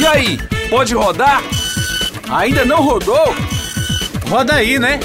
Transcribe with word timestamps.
E 0.00 0.06
aí, 0.06 0.38
pode 0.70 0.94
rodar? 0.94 1.42
Ainda 2.30 2.64
não 2.64 2.82
rodou? 2.82 3.34
Roda 4.30 4.54
aí, 4.54 4.78
né? 4.78 4.98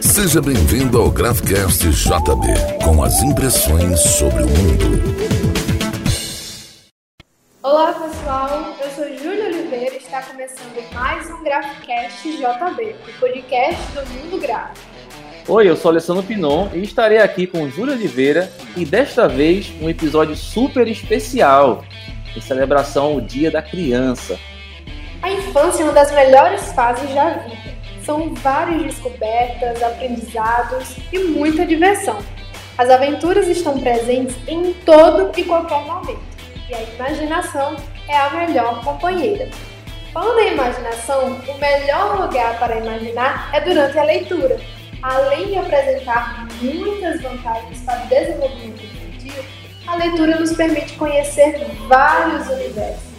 Seja 0.00 0.42
bem-vindo 0.42 1.00
ao 1.00 1.08
Graphcast 1.08 1.88
JB, 1.88 2.84
com 2.84 3.00
as 3.04 3.22
impressões 3.22 4.00
sobre 4.00 4.42
o 4.42 4.48
mundo. 4.48 5.04
Olá 7.62 7.92
pessoal, 7.92 8.74
eu 8.82 8.90
sou 8.90 9.04
Júlia 9.18 9.44
Oliveira 9.44 9.94
e 9.94 9.98
está 9.98 10.20
começando 10.22 10.92
mais 10.92 11.30
um 11.30 11.44
Graphcast 11.44 12.28
JB, 12.36 12.96
o 13.08 13.20
podcast 13.20 13.82
do 13.92 14.14
Mundo 14.14 14.40
Gráfico. 14.40 14.94
Oi, 15.46 15.68
eu 15.68 15.76
sou 15.76 15.92
Alessandro 15.92 16.24
Pinon 16.24 16.70
e 16.74 16.82
estarei 16.82 17.18
aqui 17.18 17.46
com 17.46 17.70
Júlia 17.70 17.94
Oliveira 17.94 18.50
e 18.76 18.84
desta 18.84 19.28
vez 19.28 19.70
um 19.80 19.88
episódio 19.88 20.34
super 20.34 20.88
especial 20.88 21.84
em 22.36 22.40
celebração 22.40 23.04
ao 23.06 23.20
Dia 23.20 23.50
da 23.50 23.62
Criança. 23.62 24.38
A 25.22 25.30
infância 25.30 25.82
é 25.82 25.84
uma 25.84 25.92
das 25.92 26.12
melhores 26.12 26.72
fases 26.72 27.14
da 27.14 27.30
vida. 27.30 27.74
São 28.04 28.34
várias 28.34 28.82
descobertas, 28.82 29.82
aprendizados 29.82 30.96
e 31.12 31.18
muita 31.18 31.64
diversão. 31.64 32.18
As 32.76 32.90
aventuras 32.90 33.48
estão 33.48 33.78
presentes 33.80 34.36
em 34.46 34.72
todo 34.84 35.32
e 35.38 35.44
qualquer 35.44 35.82
momento, 35.84 36.20
e 36.68 36.74
a 36.74 36.82
imaginação 36.82 37.76
é 38.08 38.16
a 38.16 38.30
melhor 38.30 38.84
companheira. 38.84 39.48
Falando 40.12 40.40
em 40.40 40.52
imaginação, 40.52 41.40
o 41.48 41.58
melhor 41.58 42.20
lugar 42.20 42.58
para 42.58 42.76
imaginar 42.78 43.50
é 43.52 43.60
durante 43.60 43.98
a 43.98 44.04
leitura. 44.04 44.60
Além 45.02 45.48
de 45.48 45.56
apresentar 45.56 46.46
muitas 46.60 47.20
vantagens 47.20 47.80
para 47.80 48.04
o 48.04 48.06
desenvolvimento 48.08 48.73
a 49.94 49.96
leitura 49.96 50.40
nos 50.40 50.52
permite 50.52 50.94
conhecer 50.94 51.66
vários 51.88 52.48
universos. 52.48 53.14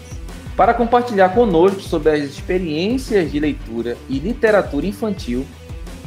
Para 0.57 0.73
compartilhar 0.73 1.29
conosco 1.29 1.79
sobre 1.81 2.11
as 2.11 2.23
experiências 2.23 3.31
de 3.31 3.40
leitura 3.40 3.98
e 4.09 4.20
literatura 4.20 4.85
infantil, 4.85 5.46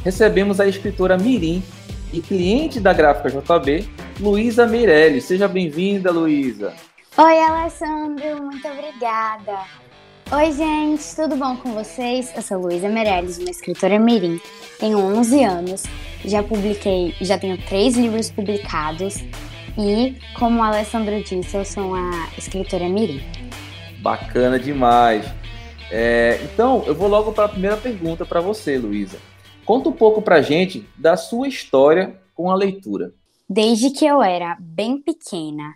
recebemos 0.05 0.61
a 0.61 0.67
escritora 0.67 1.17
Mirim 1.17 1.63
e 2.13 2.21
cliente 2.21 2.81
da 2.81 2.93
gráfica 2.93 3.31
JB, 3.31 3.89
Luísa 4.21 4.67
Meirelles. 4.67 5.25
Seja 5.25 5.49
bem-vinda, 5.49 6.11
Luísa. 6.11 6.75
Oi, 7.17 7.39
Alessandro, 7.39 8.43
muito 8.43 8.69
obrigada. 8.69 9.61
Oi, 10.31 10.53
gente, 10.53 11.17
tudo 11.17 11.37
bom 11.37 11.57
com 11.57 11.73
vocês? 11.73 12.31
Eu 12.37 12.43
sou 12.43 12.59
Luísa 12.59 12.89
Meirelles, 12.89 13.39
uma 13.39 13.51
escritora 13.51 13.99
mirim. 13.99 14.39
Tenho 14.79 14.99
11 14.99 15.45
anos, 15.45 15.85
já 16.25 16.43
publiquei, 16.43 17.15
já 17.21 17.39
tenho 17.39 17.57
três 17.67 17.97
livros 17.97 18.31
publicados 18.31 19.25
e, 19.79 20.17
como 20.37 20.61
o 20.61 20.63
Alessandro 20.63 21.23
disse, 21.23 21.57
eu 21.57 21.65
sou 21.65 21.93
uma 21.93 22.29
escritora 22.37 22.89
mirim. 22.89 23.21
Bacana 24.03 24.59
demais. 24.59 25.25
É, 25.91 26.41
então, 26.43 26.83
eu 26.87 26.95
vou 26.95 27.09
logo 27.09 27.33
para 27.33 27.45
a 27.45 27.49
primeira 27.49 27.77
pergunta 27.77 28.27
para 28.27 28.41
você, 28.41 28.77
Luísa. 28.77 29.19
Conta 29.65 29.89
um 29.89 29.93
pouco 29.93 30.21
para 30.21 30.43
gente 30.43 30.85
da 30.97 31.17
sua 31.17 31.47
história 31.47 32.21
com 32.35 32.51
a 32.51 32.55
leitura. 32.55 33.13
Desde 33.49 33.91
que 33.91 34.05
eu 34.05 34.23
era 34.23 34.57
bem 34.61 35.01
pequena, 35.01 35.75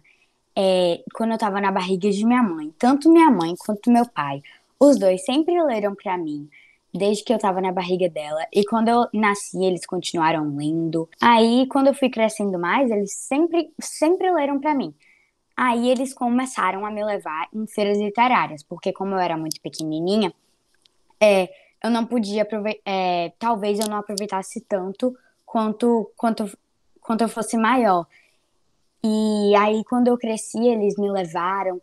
é, 0.56 1.00
quando 1.14 1.30
eu 1.30 1.36
estava 1.36 1.60
na 1.60 1.70
barriga 1.70 2.10
de 2.10 2.24
minha 2.24 2.42
mãe. 2.42 2.72
Tanto 2.78 3.10
minha 3.10 3.30
mãe 3.30 3.54
quanto 3.56 3.90
meu 3.90 4.06
pai, 4.08 4.42
os 4.78 4.98
dois 4.98 5.24
sempre 5.24 5.62
leram 5.62 5.94
para 5.94 6.18
mim, 6.18 6.48
desde 6.92 7.24
que 7.24 7.32
eu 7.32 7.36
estava 7.36 7.60
na 7.60 7.72
barriga 7.72 8.08
dela. 8.08 8.46
E 8.52 8.64
quando 8.64 8.88
eu 8.88 9.06
nasci, 9.12 9.64
eles 9.64 9.86
continuaram 9.86 10.54
lendo. 10.56 11.08
Aí, 11.20 11.66
quando 11.68 11.86
eu 11.88 11.94
fui 11.94 12.10
crescendo 12.10 12.58
mais, 12.58 12.90
eles 12.90 13.14
sempre, 13.14 13.72
sempre 13.80 14.30
leram 14.30 14.60
para 14.60 14.74
mim. 14.74 14.94
Aí 15.56 15.90
eles 15.90 16.14
começaram 16.14 16.84
a 16.84 16.90
me 16.90 17.04
levar 17.04 17.48
em 17.52 17.66
feiras 17.66 17.98
literárias, 17.98 18.62
porque 18.62 18.92
como 18.92 19.14
eu 19.14 19.18
era 19.18 19.36
muito 19.36 19.60
pequenininha, 19.60 20.32
é, 21.20 21.48
eu 21.82 21.90
não 21.90 22.06
podia 22.06 22.46
é, 22.84 23.32
talvez 23.38 23.78
eu 23.78 23.88
não 23.88 23.98
aproveitasse 23.98 24.60
tanto 24.62 25.16
quanto 25.44 26.10
quanto 26.16 26.58
quanto 27.00 27.22
eu 27.22 27.28
fosse 27.28 27.56
maior. 27.56 28.06
E 29.04 29.54
aí, 29.56 29.84
quando 29.84 30.08
eu 30.08 30.16
cresci, 30.16 30.58
eles 30.58 30.96
me 30.96 31.10
levaram 31.10 31.80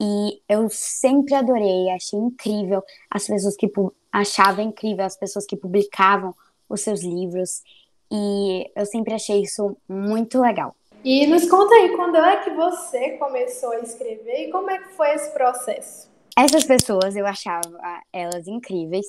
e 0.00 0.40
eu 0.48 0.68
sempre 0.70 1.34
adorei, 1.34 1.90
achei 1.90 2.18
incrível 2.18 2.82
as 3.10 3.26
pessoas 3.26 3.56
que 3.56 3.68
achavam 4.12 4.64
incrível 4.64 5.04
as 5.04 5.16
pessoas 5.16 5.46
que 5.46 5.56
publicavam 5.56 6.34
os 6.68 6.80
seus 6.80 7.02
livros 7.02 7.62
e 8.10 8.70
eu 8.74 8.86
sempre 8.86 9.14
achei 9.14 9.42
isso 9.42 9.76
muito 9.88 10.40
legal. 10.40 10.74
E 11.04 11.26
nos 11.26 11.48
conta 11.48 11.74
aí, 11.74 11.96
quando 11.96 12.16
é 12.16 12.36
que 12.44 12.50
você 12.50 13.10
começou 13.12 13.70
a 13.72 13.80
escrever 13.80 14.48
e 14.48 14.50
como 14.50 14.70
é 14.70 14.78
que 14.78 14.94
foi 14.94 15.14
esse 15.14 15.32
processo? 15.32 16.10
Essas 16.36 16.64
pessoas 16.64 17.16
eu 17.16 17.26
achava 17.26 17.78
elas 18.12 18.46
incríveis 18.46 19.06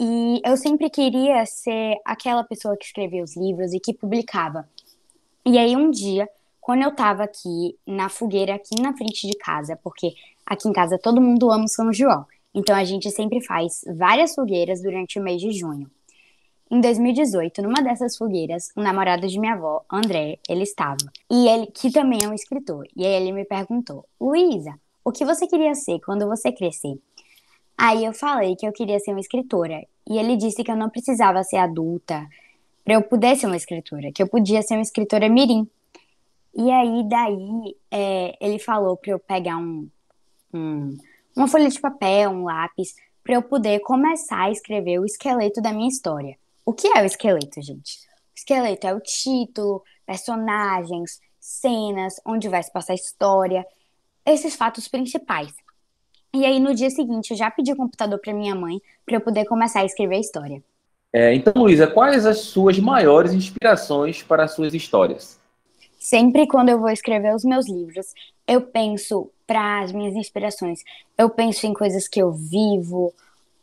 e 0.00 0.40
eu 0.44 0.56
sempre 0.56 0.88
queria 0.88 1.44
ser 1.44 1.96
aquela 2.04 2.44
pessoa 2.44 2.76
que 2.76 2.84
escrevia 2.84 3.22
os 3.22 3.36
livros 3.36 3.72
e 3.72 3.80
que 3.80 3.92
publicava. 3.92 4.68
E 5.44 5.58
aí 5.58 5.76
um 5.76 5.90
dia 5.90 6.28
quando 6.68 6.82
eu 6.82 6.94
tava 6.94 7.24
aqui 7.24 7.78
na 7.86 8.10
fogueira, 8.10 8.54
aqui 8.54 8.78
na 8.78 8.94
frente 8.94 9.26
de 9.26 9.34
casa, 9.38 9.74
porque 9.82 10.12
aqui 10.44 10.68
em 10.68 10.72
casa 10.74 10.98
todo 10.98 11.18
mundo 11.18 11.50
ama 11.50 11.64
o 11.64 11.68
São 11.68 11.90
João. 11.90 12.26
Então 12.54 12.74
a 12.74 12.84
gente 12.84 13.10
sempre 13.10 13.44
faz 13.44 13.84
várias 13.96 14.34
fogueiras 14.34 14.82
durante 14.82 15.18
o 15.18 15.22
mês 15.22 15.40
de 15.40 15.52
junho. 15.52 15.90
Em 16.70 16.80
2018, 16.80 17.62
numa 17.62 17.82
dessas 17.82 18.16
fogueiras, 18.16 18.70
o 18.76 18.82
namorado 18.82 19.26
de 19.26 19.40
minha 19.40 19.54
avó, 19.54 19.84
André, 19.90 20.38
ele 20.46 20.64
estava. 20.64 20.98
E 21.30 21.48
ele, 21.48 21.66
que 21.68 21.90
também 21.90 22.24
é 22.24 22.28
um 22.28 22.34
escritor. 22.34 22.86
E 22.94 23.06
aí 23.06 23.12
ele 23.14 23.32
me 23.32 23.44
perguntou: 23.44 24.04
Luísa, 24.20 24.78
o 25.02 25.10
que 25.10 25.24
você 25.24 25.46
queria 25.46 25.74
ser 25.74 25.98
quando 26.00 26.26
você 26.26 26.52
crescer? 26.52 26.98
Aí 27.76 28.04
eu 28.04 28.12
falei 28.12 28.54
que 28.56 28.66
eu 28.66 28.72
queria 28.72 28.98
ser 28.98 29.12
uma 29.12 29.20
escritora. 29.20 29.86
E 30.06 30.18
ele 30.18 30.36
disse 30.36 30.62
que 30.62 30.70
eu 30.70 30.76
não 30.76 30.90
precisava 30.90 31.42
ser 31.44 31.56
adulta 31.56 32.28
para 32.84 32.94
eu 32.94 33.02
poder 33.02 33.36
ser 33.36 33.46
uma 33.46 33.56
escritora, 33.56 34.10
que 34.12 34.22
eu 34.22 34.28
podia 34.28 34.62
ser 34.62 34.74
uma 34.74 34.82
escritora 34.82 35.28
mirim. 35.28 35.68
E 36.54 36.70
aí, 36.70 37.08
daí, 37.08 37.76
é, 37.90 38.36
ele 38.40 38.58
falou 38.58 38.96
para 38.96 39.12
eu 39.12 39.18
pegar 39.18 39.58
um, 39.58 39.88
um, 40.52 40.96
uma 41.38 41.46
folha 41.46 41.68
de 41.68 41.80
papel, 41.80 42.30
um 42.30 42.44
lápis, 42.44 42.96
para 43.22 43.36
eu 43.36 43.42
poder 43.42 43.78
começar 43.80 44.44
a 44.44 44.50
escrever 44.50 44.98
o 44.98 45.04
esqueleto 45.04 45.60
da 45.60 45.72
minha 45.72 45.88
história. 45.88 46.36
O 46.66 46.72
que 46.72 46.88
é 46.88 47.00
o 47.00 47.06
esqueleto, 47.06 47.62
gente? 47.62 47.98
O 48.32 48.34
esqueleto 48.36 48.86
é 48.86 48.94
o 48.94 49.00
título, 49.00 49.82
personagens, 50.04 51.20
cenas, 51.38 52.20
onde 52.26 52.48
vai 52.48 52.62
se 52.62 52.72
passar 52.72 52.92
a 52.92 52.96
história, 52.96 53.64
esses 54.26 54.56
fatos 54.56 54.88
principais. 54.88 55.52
E 56.34 56.44
aí, 56.44 56.58
no 56.58 56.74
dia 56.74 56.90
seguinte, 56.90 57.30
eu 57.30 57.36
já 57.36 57.50
pedi 57.50 57.72
o 57.72 57.76
computador 57.76 58.18
para 58.18 58.34
minha 58.34 58.54
mãe 58.54 58.82
para 59.06 59.16
eu 59.16 59.20
poder 59.20 59.44
começar 59.44 59.80
a 59.80 59.84
escrever 59.84 60.16
a 60.16 60.20
história. 60.20 60.62
É, 61.12 61.32
então, 61.34 61.52
Luísa, 61.56 61.86
quais 61.86 62.26
as 62.26 62.40
suas 62.40 62.78
maiores 62.78 63.32
inspirações 63.32 64.22
para 64.22 64.44
as 64.44 64.52
suas 64.52 64.74
histórias? 64.74 65.38
Sempre 65.98 66.46
quando 66.46 66.68
eu 66.68 66.80
vou 66.80 66.90
escrever 66.90 67.34
os 67.34 67.44
meus 67.44 67.68
livros, 67.68 68.12
eu 68.46 68.60
penso 68.60 69.30
para 69.48 69.80
as 69.80 69.92
minhas 69.92 70.14
inspirações. 70.14 70.84
Eu 71.16 71.30
penso 71.30 71.66
em 71.66 71.72
coisas 71.72 72.06
que 72.06 72.20
eu 72.20 72.30
vivo, 72.30 73.14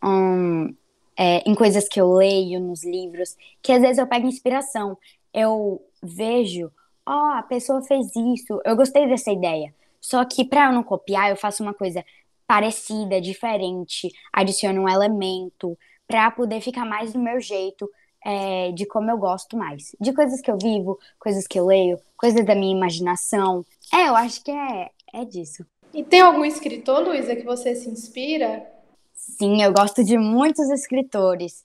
um, 0.04 0.74
é, 1.16 1.48
em 1.48 1.54
coisas 1.54 1.88
que 1.88 2.02
eu 2.02 2.12
leio 2.12 2.60
nos 2.60 2.84
livros, 2.84 3.38
que 3.62 3.72
às 3.72 3.82
vezes 3.82 4.00
eu 4.00 4.08
pego 4.08 4.28
inspiração. 4.28 4.98
Eu 5.32 5.80
vejo, 6.02 6.72
ó, 7.06 7.14
oh, 7.14 7.38
a 7.38 7.44
pessoa 7.44 7.84
fez 7.84 8.08
isso, 8.16 8.60
eu 8.66 8.76
gostei 8.76 9.08
dessa 9.08 9.32
ideia. 9.32 9.72
Só 10.02 10.26
que 10.26 10.44
para 10.44 10.66
eu 10.66 10.74
não 10.74 10.84
copiar, 10.84 11.30
eu 11.30 11.38
faço 11.38 11.62
uma 11.62 11.74
coisa 11.74 12.04
parecida, 12.48 13.22
diferente, 13.22 14.12
adiciono 14.34 14.82
um 14.82 14.90
elemento 14.90 15.78
para 16.08 16.30
poder 16.32 16.62
ficar 16.62 16.86
mais 16.86 17.14
do 17.14 17.20
meu 17.20 17.40
jeito, 17.40 17.90
é, 18.24 18.72
de 18.72 18.88
como 18.88 19.12
eu 19.12 19.18
gosto 19.18 19.56
mais. 19.56 19.96
De 20.02 20.14
coisas 20.14 20.42
que 20.42 20.50
eu 20.50 20.58
vivo, 20.60 21.00
coisas 21.20 21.46
que 21.46 21.60
eu 21.60 21.66
leio, 21.68 22.00
coisas 22.18 22.44
da 22.44 22.56
minha 22.56 22.76
imaginação. 22.76 23.64
É, 23.94 24.10
eu 24.10 24.16
acho 24.16 24.44
que 24.44 24.52
é, 24.52 24.90
é 25.14 25.26
disso. 25.26 25.66
E 25.96 26.04
tem 26.04 26.20
algum 26.20 26.44
escritor, 26.44 27.08
Luísa, 27.08 27.38
que 27.38 27.44
você 27.44 27.74
se 27.74 27.90
inspira? 27.90 28.70
Sim, 29.14 29.64
eu 29.64 29.72
gosto 29.72 30.04
de 30.04 30.18
muitos 30.18 30.70
escritores, 30.70 31.64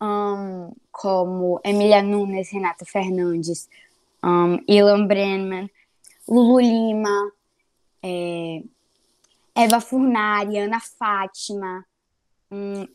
um, 0.00 0.72
como 0.90 1.60
Emília 1.62 2.02
Nunes, 2.02 2.50
Renata 2.50 2.86
Fernandes, 2.86 3.68
um, 4.24 4.58
Ilan 4.66 5.06
Brenman, 5.06 5.70
Lulu 6.26 6.58
Lima, 6.58 7.32
é, 8.02 8.62
Eva 9.54 9.78
Furnari, 9.78 10.56
Ana 10.56 10.80
Fátima, 10.80 11.84
um, 12.50 12.88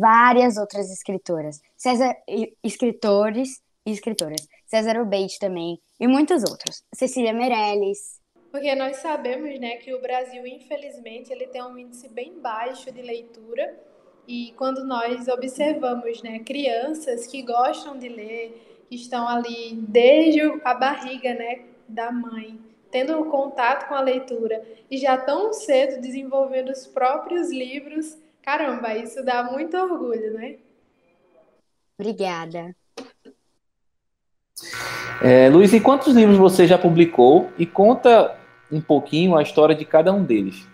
várias 0.00 0.56
outras 0.56 0.90
escritoras. 0.90 1.60
César, 1.76 2.16
escritores 2.62 3.60
e 3.84 3.90
escritoras. 3.90 4.48
César 4.66 4.98
Obeide 5.02 5.38
também, 5.38 5.78
e 6.00 6.08
muitos 6.08 6.44
outros. 6.44 6.82
Cecília 6.94 7.34
Meirelles. 7.34 8.23
Porque 8.54 8.72
nós 8.76 8.98
sabemos, 8.98 9.58
né, 9.58 9.78
que 9.78 9.92
o 9.92 10.00
Brasil, 10.00 10.46
infelizmente, 10.46 11.32
ele 11.32 11.44
tem 11.48 11.60
um 11.60 11.76
índice 11.76 12.08
bem 12.08 12.38
baixo 12.38 12.92
de 12.92 13.02
leitura. 13.02 13.76
E 14.28 14.54
quando 14.56 14.84
nós 14.84 15.26
observamos, 15.26 16.22
né, 16.22 16.38
crianças 16.38 17.26
que 17.26 17.42
gostam 17.42 17.98
de 17.98 18.08
ler, 18.08 18.84
que 18.88 18.94
estão 18.94 19.26
ali 19.26 19.74
desde 19.88 20.40
a 20.62 20.72
barriga, 20.72 21.34
né, 21.34 21.62
da 21.88 22.12
mãe, 22.12 22.56
tendo 22.92 23.24
contato 23.24 23.88
com 23.88 23.94
a 23.96 24.00
leitura 24.00 24.64
e 24.88 24.98
já 24.98 25.16
tão 25.16 25.52
cedo 25.52 26.00
desenvolvendo 26.00 26.68
os 26.68 26.86
próprios 26.86 27.50
livros. 27.50 28.16
Caramba, 28.40 28.94
isso 28.94 29.20
dá 29.24 29.42
muito 29.42 29.76
orgulho, 29.76 30.32
né? 30.32 30.58
Obrigada. 31.98 32.72
É, 35.20 35.48
Luiz, 35.50 35.72
e 35.72 35.80
quantos 35.80 36.14
livros 36.14 36.38
você 36.38 36.68
já 36.68 36.78
publicou? 36.78 37.50
E 37.58 37.66
conta 37.66 38.43
um 38.70 38.80
pouquinho 38.80 39.36
a 39.36 39.42
história 39.42 39.74
de 39.74 39.84
cada 39.84 40.12
um 40.12 40.24
deles. 40.24 40.66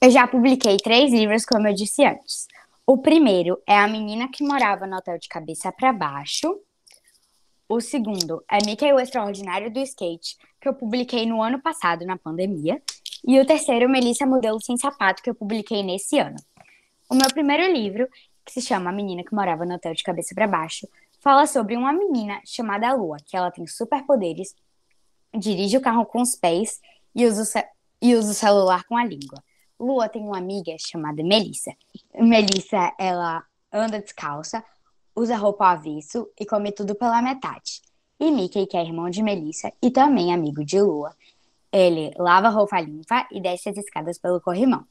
Eu 0.00 0.10
já 0.10 0.26
publiquei 0.26 0.76
três 0.76 1.12
livros, 1.12 1.44
como 1.44 1.66
eu 1.66 1.74
disse 1.74 2.04
antes. 2.04 2.46
O 2.86 2.98
primeiro 2.98 3.60
é 3.66 3.76
A 3.76 3.88
Menina 3.88 4.28
que 4.28 4.44
Morava 4.44 4.86
no 4.86 4.96
Hotel 4.96 5.18
de 5.18 5.28
Cabeça 5.28 5.72
para 5.72 5.92
Baixo. 5.92 6.60
O 7.68 7.80
segundo 7.80 8.44
é 8.48 8.58
Mickey 8.64 8.92
o 8.92 9.00
Extraordinário 9.00 9.70
do 9.70 9.80
Skate, 9.80 10.36
que 10.60 10.68
eu 10.68 10.74
publiquei 10.74 11.26
no 11.26 11.42
ano 11.42 11.60
passado, 11.60 12.06
na 12.06 12.16
pandemia. 12.16 12.80
E 13.26 13.40
o 13.40 13.46
terceiro, 13.46 13.88
Melissa 13.88 14.24
Modelo 14.24 14.60
Sem 14.62 14.76
Sapato, 14.76 15.22
que 15.22 15.30
eu 15.30 15.34
publiquei 15.34 15.82
nesse 15.82 16.18
ano. 16.18 16.36
O 17.10 17.14
meu 17.14 17.28
primeiro 17.32 17.72
livro, 17.72 18.06
que 18.44 18.52
se 18.52 18.60
chama 18.60 18.90
A 18.90 18.92
Menina 18.92 19.24
que 19.24 19.34
Morava 19.34 19.64
no 19.64 19.74
Hotel 19.74 19.94
de 19.94 20.04
Cabeça 20.04 20.34
para 20.34 20.46
Baixo, 20.46 20.86
fala 21.20 21.46
sobre 21.46 21.76
uma 21.76 21.92
menina 21.92 22.40
chamada 22.44 22.92
Lua, 22.92 23.16
que 23.26 23.36
ela 23.36 23.50
tem 23.50 23.66
superpoderes, 23.66 24.54
dirige 25.34 25.76
o 25.76 25.80
carro 25.80 26.06
com 26.06 26.22
os 26.22 26.36
pés 26.36 26.80
e 27.16 27.24
usa, 27.26 27.64
e 28.00 28.14
o 28.14 28.22
celular 28.22 28.84
com 28.84 28.94
a 28.94 29.04
língua. 29.04 29.42
Lua 29.80 30.06
tem 30.06 30.22
uma 30.22 30.36
amiga 30.36 30.76
chamada 30.78 31.22
Melissa. 31.22 31.74
Melissa, 32.14 32.92
ela 32.98 33.42
anda 33.72 34.00
descalça, 34.00 34.62
usa 35.14 35.34
roupa 35.34 35.64
ao 35.64 35.70
avesso 35.72 36.28
e 36.38 36.44
come 36.44 36.72
tudo 36.72 36.94
pela 36.94 37.22
metade. 37.22 37.80
E 38.20 38.30
Mickey, 38.30 38.66
que 38.66 38.76
é 38.76 38.82
irmão 38.82 39.08
de 39.08 39.22
Melissa 39.22 39.72
e 39.82 39.90
também 39.90 40.32
amigo 40.32 40.62
de 40.62 40.80
Lua, 40.80 41.16
ele 41.72 42.12
lava 42.18 42.50
roupa 42.50 42.80
limpa 42.80 43.26
e 43.32 43.40
desce 43.40 43.70
as 43.70 43.78
escadas 43.78 44.18
pelo 44.18 44.40
corrimão. 44.40 44.84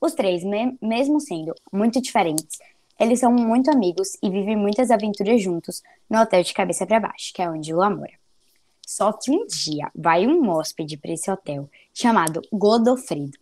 Os 0.00 0.14
três, 0.14 0.44
me 0.44 0.78
mesmo 0.80 1.20
sendo 1.20 1.54
muito 1.72 2.00
diferentes, 2.00 2.58
eles 2.98 3.18
são 3.18 3.32
muito 3.32 3.70
amigos 3.70 4.16
e 4.22 4.30
vivem 4.30 4.56
muitas 4.56 4.90
aventuras 4.90 5.42
juntos 5.42 5.82
no 6.08 6.20
hotel 6.20 6.42
de 6.42 6.54
cabeça 6.54 6.86
para 6.86 7.00
baixo, 7.00 7.32
que 7.34 7.42
é 7.42 7.50
onde 7.50 7.74
o 7.74 7.78
mora. 7.78 8.23
Só 8.86 9.12
que 9.12 9.30
um 9.30 9.46
dia 9.46 9.90
vai 9.94 10.26
um 10.26 10.48
hóspede 10.48 10.96
para 10.96 11.12
esse 11.12 11.30
hotel 11.30 11.68
chamado 11.92 12.42
Godofredo. 12.52 13.38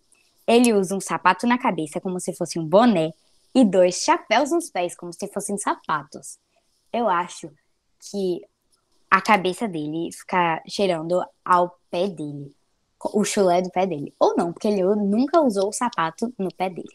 Ele 0.46 0.72
usa 0.72 0.94
um 0.94 1.00
sapato 1.00 1.46
na 1.46 1.58
cabeça 1.58 2.00
como 2.00 2.20
se 2.20 2.32
fosse 2.32 2.58
um 2.58 2.66
boné 2.66 3.12
e 3.54 3.64
dois 3.64 4.02
chapéus 4.02 4.50
nos 4.50 4.70
pés 4.70 4.94
como 4.94 5.12
se 5.12 5.26
fossem 5.28 5.58
sapatos. 5.58 6.38
Eu 6.92 7.08
acho 7.08 7.50
que 8.10 8.42
a 9.10 9.20
cabeça 9.20 9.68
dele 9.68 10.10
fica 10.12 10.62
cheirando 10.66 11.22
ao 11.44 11.78
pé 11.90 12.08
dele, 12.08 12.54
o 13.12 13.24
chulé 13.24 13.60
do 13.60 13.70
pé 13.70 13.86
dele. 13.86 14.14
Ou 14.18 14.34
não, 14.36 14.52
porque 14.52 14.68
ele 14.68 14.82
nunca 14.82 15.40
usou 15.40 15.68
o 15.68 15.72
sapato 15.72 16.32
no 16.38 16.52
pé 16.54 16.70
dele. 16.70 16.88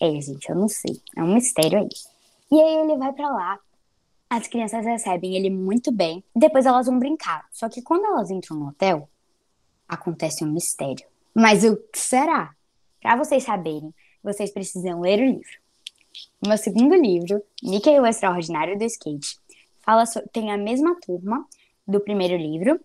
É, 0.00 0.20
gente, 0.20 0.48
eu 0.48 0.56
não 0.56 0.68
sei. 0.68 1.00
É 1.16 1.22
um 1.22 1.34
mistério 1.34 1.78
aí. 1.78 1.88
E 2.50 2.60
aí 2.60 2.74
ele 2.80 2.96
vai 2.96 3.12
para 3.12 3.28
lá. 3.30 3.58
As 4.30 4.46
crianças 4.46 4.86
recebem 4.86 5.34
ele 5.34 5.50
muito 5.50 5.90
bem. 5.90 6.22
Depois 6.34 6.64
elas 6.64 6.86
vão 6.86 7.00
brincar. 7.00 7.46
Só 7.50 7.68
que 7.68 7.82
quando 7.82 8.04
elas 8.04 8.30
entram 8.30 8.56
no 8.56 8.68
hotel, 8.68 9.08
acontece 9.88 10.44
um 10.44 10.52
mistério. 10.52 11.04
Mas 11.34 11.64
o 11.64 11.76
que 11.76 11.98
será? 11.98 12.54
Para 13.02 13.16
vocês 13.16 13.42
saberem, 13.42 13.92
vocês 14.22 14.52
precisam 14.52 15.00
ler 15.00 15.18
o 15.18 15.24
livro. 15.24 15.58
O 16.44 16.48
meu 16.48 16.56
segundo 16.56 16.94
livro, 16.94 17.42
Mickey 17.62 17.98
o 17.98 18.06
Extraordinário 18.06 18.78
do 18.78 18.84
Skate, 18.84 19.36
fala 19.80 20.06
so 20.06 20.20
tem 20.32 20.52
a 20.52 20.56
mesma 20.56 20.94
turma 21.00 21.44
do 21.86 22.00
primeiro 22.00 22.36
livro, 22.36 22.80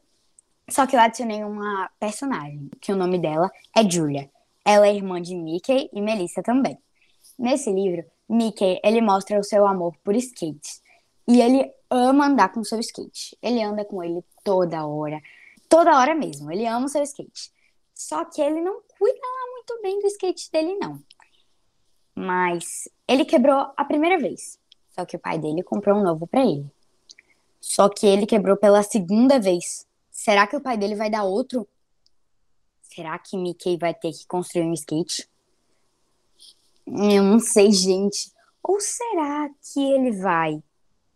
só 0.69 0.87
que 0.87 0.95
eu 0.95 0.99
adicionei 0.99 1.43
uma 1.43 1.89
personagem, 1.99 2.69
que 2.81 2.91
o 2.91 2.95
nome 2.95 3.19
dela 3.19 3.51
é 3.75 3.87
Julia. 3.87 4.29
Ela 4.63 4.87
é 4.87 4.95
irmã 4.95 5.21
de 5.21 5.35
Mickey 5.35 5.89
e 5.93 6.01
Melissa 6.01 6.41
também. 6.41 6.77
Nesse 7.37 7.71
livro, 7.71 8.03
Mickey, 8.27 8.79
ele 8.83 8.99
mostra 8.99 9.39
o 9.39 9.43
seu 9.43 9.67
amor 9.67 9.95
por 10.03 10.15
skate. 10.15 10.84
E 11.27 11.41
ele 11.41 11.71
ama 11.89 12.27
andar 12.27 12.51
com 12.51 12.63
seu 12.63 12.79
skate. 12.79 13.37
Ele 13.41 13.61
anda 13.61 13.83
com 13.83 14.03
ele 14.03 14.23
toda 14.43 14.85
hora. 14.85 15.21
Toda 15.67 15.97
hora 15.97 16.13
mesmo. 16.13 16.51
Ele 16.51 16.65
ama 16.67 16.85
o 16.85 16.89
seu 16.89 17.03
skate. 17.03 17.51
Só 17.93 18.25
que 18.25 18.41
ele 18.41 18.61
não 18.61 18.81
cuida 18.97 19.19
lá 19.19 19.51
muito 19.51 19.81
bem 19.81 19.99
do 19.99 20.07
skate 20.07 20.51
dele, 20.51 20.75
não. 20.75 21.01
Mas 22.13 22.87
ele 23.07 23.25
quebrou 23.25 23.71
a 23.75 23.85
primeira 23.85 24.17
vez. 24.19 24.59
Só 24.91 25.05
que 25.05 25.15
o 25.15 25.19
pai 25.19 25.39
dele 25.39 25.63
comprou 25.63 25.97
um 25.97 26.03
novo 26.03 26.27
para 26.27 26.45
ele. 26.45 26.69
Só 27.59 27.89
que 27.89 28.05
ele 28.05 28.25
quebrou 28.25 28.55
pela 28.55 28.83
segunda 28.83 29.39
vez. 29.39 29.87
Será 30.11 30.45
que 30.45 30.55
o 30.55 30.61
pai 30.61 30.77
dele 30.77 30.95
vai 30.95 31.09
dar 31.09 31.23
outro? 31.23 31.67
Será 32.81 33.17
que 33.17 33.35
Mickey 33.35 33.77
vai 33.77 33.93
ter 33.93 34.11
que 34.11 34.25
construir 34.27 34.63
um 34.63 34.73
skate? 34.73 35.27
Eu 36.85 37.23
não 37.23 37.39
sei, 37.39 37.71
gente. 37.71 38.31
Ou 38.63 38.79
será 38.79 39.49
que 39.49 39.79
ele 39.79 40.11
vai 40.11 40.63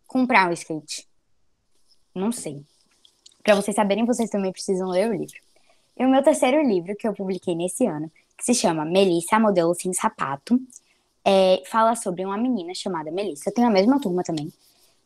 comprar 0.10 0.50
um 0.50 0.52
skate? 0.52 1.08
Não 2.14 2.34
sei. 2.34 2.66
Para 3.42 3.56
vocês 3.56 3.74
saberem, 3.74 4.06
vocês 4.06 4.30
também 4.30 4.52
precisam 4.52 4.90
ler 4.90 5.10
o 5.10 5.14
livro. 5.14 5.40
E 5.98 6.06
o 6.06 6.10
meu 6.10 6.22
terceiro 6.22 6.62
livro, 6.62 6.94
que 6.98 7.08
eu 7.08 7.14
publiquei 7.14 7.56
nesse 7.56 7.86
ano, 7.86 8.12
que 8.38 8.44
se 8.44 8.54
chama 8.54 8.84
Melissa, 8.84 9.40
Modelo 9.40 9.74
Sem 9.74 9.94
Sapato, 9.94 10.60
é, 11.24 11.64
fala 11.66 11.96
sobre 11.96 12.26
uma 12.26 12.38
menina 12.38 12.74
chamada 12.74 13.10
Melissa, 13.10 13.52
tem 13.52 13.64
a 13.64 13.70
mesma 13.70 14.02
turma 14.02 14.24
também, 14.24 14.52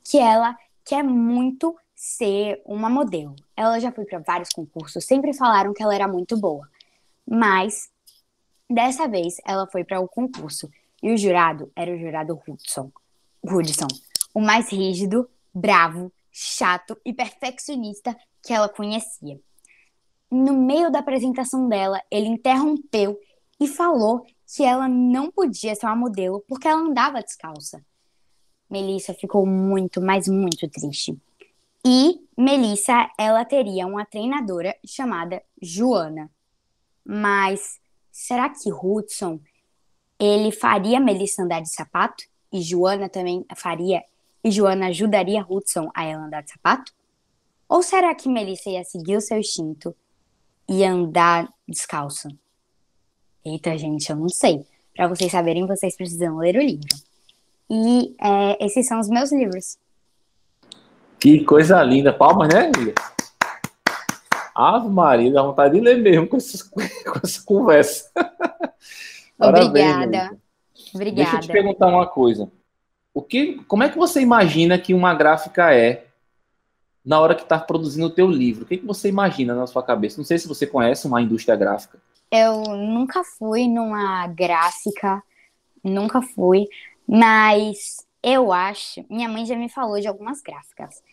que 0.03 0.17
ela 0.17 0.57
quer 0.83 1.03
muito 1.03 1.77
ser 1.95 2.61
uma 2.65 2.89
modelo. 2.89 3.35
Ela 3.55 3.79
já 3.79 3.91
foi 3.91 4.05
para 4.05 4.17
vários 4.17 4.49
concursos, 4.49 5.05
sempre 5.05 5.33
falaram 5.33 5.73
que 5.73 5.83
ela 5.83 5.93
era 5.93 6.07
muito 6.07 6.35
boa. 6.35 6.67
Mas 7.27 7.93
Dessa 8.73 9.07
vez, 9.07 9.37
ela 9.45 9.67
foi 9.67 9.83
para 9.83 9.99
o 9.99 10.07
concurso 10.07 10.67
e 11.01 11.13
o 11.13 11.17
jurado 11.17 11.71
era 11.75 11.91
o 11.91 11.97
jurado 11.97 12.39
Hudson, 12.47 12.91
Hudson, 13.43 13.87
o 14.33 14.41
mais 14.41 14.71
rígido, 14.71 15.29
bravo, 15.53 16.11
chato 16.31 16.97
e 17.05 17.13
perfeccionista 17.13 18.15
que 18.41 18.53
ela 18.53 18.67
conhecia. 18.67 19.39
No 20.31 20.53
meio 20.53 20.91
da 20.91 20.99
apresentação 20.99 21.69
dela, 21.69 22.01
ele 22.09 22.27
interrompeu 22.27 23.19
e 23.59 23.67
falou 23.67 24.25
que 24.47 24.63
ela 24.63 24.87
não 24.87 25.31
podia 25.31 25.75
ser 25.75 25.85
uma 25.85 25.95
modelo 25.95 26.43
porque 26.47 26.67
ela 26.67 26.81
andava 26.81 27.21
descalça. 27.21 27.83
Melissa 28.69 29.13
ficou 29.13 29.45
muito, 29.45 30.01
mas 30.01 30.27
muito 30.27 30.67
triste. 30.67 31.15
E 31.85 32.19
Melissa, 32.37 33.09
ela 33.19 33.45
teria 33.45 33.85
uma 33.85 34.05
treinadora 34.05 34.75
chamada 34.85 35.43
Joana. 35.61 36.31
Mas 37.05 37.79
será 38.11 38.49
que 38.49 38.71
Hudson 38.71 39.39
ele 40.19 40.51
faria 40.51 40.99
Melissa 40.99 41.43
andar 41.43 41.61
de 41.61 41.69
sapato? 41.69 42.23
E 42.51 42.61
Joana 42.61 43.09
também 43.09 43.45
faria? 43.55 44.03
E 44.43 44.51
Joana 44.51 44.87
ajudaria 44.87 45.45
Hudson 45.47 45.89
a 45.95 46.03
ela 46.03 46.25
andar 46.25 46.43
de 46.43 46.51
sapato? 46.51 46.91
Ou 47.67 47.81
será 47.81 48.13
que 48.13 48.29
Melissa 48.29 48.69
ia 48.69 48.83
seguir 48.83 49.15
o 49.15 49.21
seu 49.21 49.37
instinto 49.37 49.95
e 50.67 50.83
andar 50.83 51.47
descalça? 51.67 52.29
Eita, 53.45 53.77
gente, 53.77 54.09
eu 54.09 54.15
não 54.15 54.29
sei. 54.29 54.65
Para 54.95 55.07
vocês 55.07 55.31
saberem, 55.31 55.65
vocês 55.65 55.95
precisam 55.95 56.37
ler 56.37 56.55
o 56.55 56.61
livro. 56.61 56.87
E 57.69 58.15
é, 58.21 58.65
esses 58.65 58.85
são 58.85 58.99
os 58.99 59.09
meus 59.09 59.31
livros. 59.31 59.77
Que 61.19 61.43
coisa 61.45 61.81
linda. 61.81 62.13
Palmas, 62.13 62.53
né, 62.53 62.69
amiga? 62.73 62.93
Ave 64.53 64.87
Maria, 64.89 65.31
dá 65.31 65.41
vontade 65.41 65.73
de 65.73 65.79
ler 65.79 65.97
mesmo 65.97 66.27
com, 66.27 66.37
esses, 66.37 66.61
com 66.63 66.81
essa 67.23 67.43
conversa. 67.43 68.11
Obrigada. 69.39 70.37
Obrigada. 70.93 71.31
Deixa 71.31 71.35
eu 71.37 71.39
te 71.39 71.47
perguntar 71.47 71.87
uma 71.87 72.05
coisa. 72.05 72.51
O 73.13 73.21
que, 73.21 73.63
como 73.65 73.83
é 73.83 73.89
que 73.89 73.97
você 73.97 74.21
imagina 74.21 74.79
que 74.79 74.93
uma 74.93 75.13
gráfica 75.13 75.73
é 75.73 76.07
na 77.05 77.19
hora 77.19 77.35
que 77.35 77.43
está 77.43 77.59
produzindo 77.59 78.07
o 78.07 78.13
teu 78.13 78.27
livro? 78.27 78.63
O 78.63 78.67
que, 78.67 78.77
que 78.77 78.85
você 78.85 79.09
imagina 79.09 79.53
na 79.53 79.67
sua 79.67 79.83
cabeça? 79.83 80.17
Não 80.17 80.25
sei 80.25 80.39
se 80.39 80.47
você 80.47 80.65
conhece 80.65 81.05
uma 81.05 81.21
indústria 81.21 81.55
gráfica. 81.55 82.01
Eu 82.31 82.63
nunca 82.63 83.23
fui 83.23 83.67
numa 83.67 84.25
gráfica, 84.27 85.21
nunca 85.83 86.21
fui, 86.21 86.67
mas 87.07 88.07
eu 88.23 88.51
acho, 88.51 89.05
minha 89.09 89.29
mãe 89.29 89.45
já 89.45 89.55
me 89.55 89.69
falou 89.69 89.99
de 89.99 90.07
algumas 90.07 90.41
gráficas. 90.41 91.03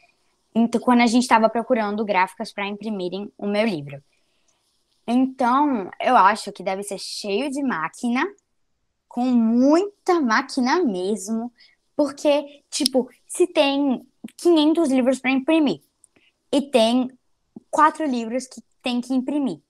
Então, 0.55 0.81
quando 0.81 1.03
a 1.03 1.07
gente 1.07 1.23
estava 1.23 1.49
procurando 1.49 2.05
gráficas 2.05 2.53
para 2.53 2.67
imprimirem 2.67 3.31
o 3.37 3.47
meu 3.47 3.67
livro. 3.67 4.03
Então, 5.07 5.91
eu 6.01 6.17
acho 6.17 6.53
que 6.53 6.63
deve 6.63 6.83
ser 6.83 6.99
cheio 6.99 7.51
de 7.51 7.63
máquina, 7.63 8.27
com 9.09 9.25
muita 9.25 10.21
máquina 10.21 10.85
mesmo, 10.85 11.53
porque, 12.01 12.63
tipo, 12.71 13.11
se 13.29 13.47
tem 13.47 14.01
500 14.39 14.89
livros 14.89 15.19
para 15.19 15.33
imprimir 15.33 15.83
e 16.51 16.63
tem 16.63 17.11
quatro 17.71 18.07
livros 18.07 18.47
que 18.47 18.63
tem 18.83 19.03
que 19.03 19.13
imprimir, 19.13 19.61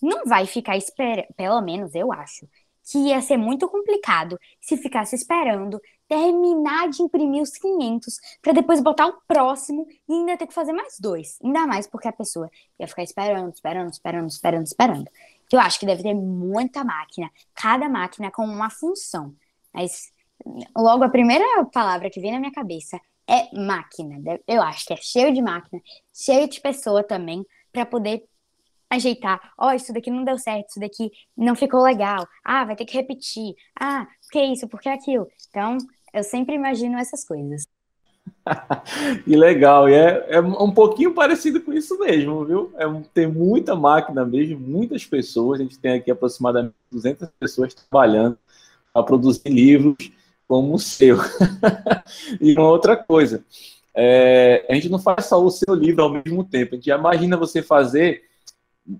não 0.00 0.24
vai 0.24 0.46
ficar 0.46 0.76
esperando, 0.76 1.26
pelo 1.36 1.60
menos 1.60 1.92
eu 1.96 2.12
acho, 2.12 2.48
que 2.84 2.98
ia 2.98 3.20
ser 3.20 3.36
muito 3.36 3.68
complicado 3.68 4.38
se 4.60 4.76
ficasse 4.76 5.16
esperando 5.16 5.82
terminar 6.06 6.88
de 6.88 7.02
imprimir 7.02 7.42
os 7.42 7.58
500 7.58 8.14
para 8.40 8.52
depois 8.52 8.80
botar 8.80 9.08
o 9.08 9.20
próximo 9.26 9.84
e 10.08 10.12
ainda 10.12 10.36
ter 10.36 10.46
que 10.46 10.54
fazer 10.54 10.72
mais 10.72 11.00
dois. 11.00 11.36
Ainda 11.42 11.66
mais 11.66 11.88
porque 11.88 12.06
a 12.06 12.12
pessoa 12.12 12.48
ia 12.78 12.86
ficar 12.86 13.02
esperando, 13.02 13.52
esperando, 13.52 13.90
esperando, 13.90 14.28
esperando, 14.28 14.66
esperando. 14.66 15.10
Eu 15.52 15.58
acho 15.58 15.80
que 15.80 15.86
deve 15.86 16.04
ter 16.04 16.14
muita 16.14 16.84
máquina, 16.84 17.28
cada 17.52 17.88
máquina 17.88 18.30
com 18.30 18.44
uma 18.44 18.70
função. 18.70 19.34
Mas 19.74 20.12
logo 20.76 21.04
a 21.04 21.08
primeira 21.08 21.44
palavra 21.72 22.10
que 22.10 22.20
vem 22.20 22.32
na 22.32 22.40
minha 22.40 22.52
cabeça 22.52 22.98
é 23.28 23.54
máquina. 23.56 24.16
Eu 24.46 24.62
acho 24.62 24.86
que 24.86 24.92
é 24.92 24.96
cheio 24.96 25.32
de 25.32 25.40
máquina, 25.40 25.80
cheio 26.12 26.48
de 26.48 26.60
pessoa 26.60 27.02
também, 27.02 27.44
para 27.72 27.86
poder 27.86 28.24
ajeitar. 28.90 29.40
Ó, 29.58 29.68
oh, 29.68 29.72
isso 29.72 29.92
daqui 29.92 30.10
não 30.10 30.24
deu 30.24 30.38
certo, 30.38 30.70
isso 30.70 30.80
daqui 30.80 31.10
não 31.36 31.54
ficou 31.54 31.82
legal. 31.82 32.26
Ah, 32.44 32.64
vai 32.64 32.76
ter 32.76 32.84
que 32.84 32.94
repetir. 32.94 33.54
Ah, 33.80 34.06
por 34.22 34.32
que 34.32 34.44
isso? 34.44 34.68
Por 34.68 34.80
que 34.80 34.88
aquilo? 34.88 35.26
Então, 35.48 35.78
eu 36.12 36.22
sempre 36.22 36.54
imagino 36.54 36.98
essas 36.98 37.24
coisas. 37.24 37.66
que 39.24 39.34
legal, 39.34 39.88
e 39.88 39.94
é, 39.94 40.36
é 40.36 40.40
um 40.40 40.72
pouquinho 40.72 41.12
parecido 41.12 41.60
com 41.60 41.72
isso 41.72 41.98
mesmo, 41.98 42.44
viu? 42.44 42.72
É, 42.76 42.84
tem 43.12 43.26
muita 43.26 43.74
máquina 43.74 44.24
mesmo, 44.24 44.60
muitas 44.60 45.04
pessoas, 45.04 45.60
a 45.60 45.62
gente 45.62 45.78
tem 45.78 45.94
aqui 45.94 46.10
aproximadamente 46.10 46.74
200 46.90 47.28
pessoas 47.40 47.74
trabalhando 47.74 48.38
para 48.92 49.02
produzir 49.02 49.48
livros 49.48 50.12
como 50.52 50.74
o 50.74 50.78
seu. 50.78 51.16
e 52.38 52.52
uma 52.52 52.68
outra 52.68 52.94
coisa, 52.94 53.42
é, 53.96 54.66
a 54.68 54.74
gente 54.74 54.90
não 54.90 54.98
faz 54.98 55.24
só 55.24 55.42
o 55.42 55.50
seu 55.50 55.74
livro 55.74 56.02
ao 56.02 56.10
mesmo 56.10 56.44
tempo, 56.44 56.74
a 56.74 56.76
gente 56.76 56.90
imagina 56.90 57.38
você 57.38 57.62
fazer 57.62 58.24